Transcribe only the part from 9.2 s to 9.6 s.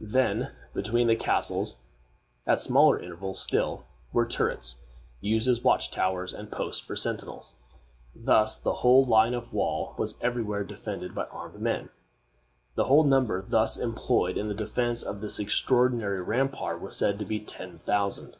of the